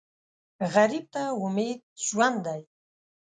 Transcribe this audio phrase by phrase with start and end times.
[0.73, 2.61] غریب ته امید ژوند دی